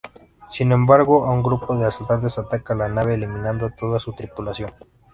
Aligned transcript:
Sin 0.49 0.71
embargo, 0.71 1.31
un 1.31 1.43
grupo 1.43 1.77
de 1.77 1.85
"asaltantes" 1.85 2.39
atacan 2.39 2.79
la 2.79 2.89
nave, 2.89 3.13
eliminando 3.13 3.67
a 3.67 3.75
toda 3.75 3.99
su 3.99 4.13
tripulación. 4.13 4.71